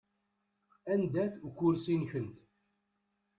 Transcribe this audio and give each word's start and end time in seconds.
Anda-t 0.93 1.33
ukursi-nkent? 1.47 2.35